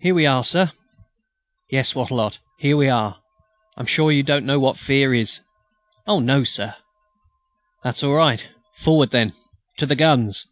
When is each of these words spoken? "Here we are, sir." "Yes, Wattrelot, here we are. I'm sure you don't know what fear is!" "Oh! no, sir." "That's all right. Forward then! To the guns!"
"Here 0.00 0.14
we 0.14 0.26
are, 0.26 0.44
sir." 0.44 0.72
"Yes, 1.70 1.94
Wattrelot, 1.94 2.38
here 2.58 2.76
we 2.76 2.90
are. 2.90 3.22
I'm 3.78 3.86
sure 3.86 4.12
you 4.12 4.22
don't 4.22 4.44
know 4.44 4.60
what 4.60 4.78
fear 4.78 5.14
is!" 5.14 5.40
"Oh! 6.06 6.20
no, 6.20 6.44
sir." 6.44 6.76
"That's 7.82 8.04
all 8.04 8.12
right. 8.12 8.46
Forward 8.74 9.08
then! 9.08 9.32
To 9.78 9.86
the 9.86 9.96
guns!" 9.96 10.48